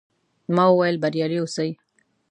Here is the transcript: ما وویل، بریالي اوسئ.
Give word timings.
ما 0.55 0.65
وویل، 0.69 0.95
بریالي 1.03 1.37
اوسئ. 1.39 1.69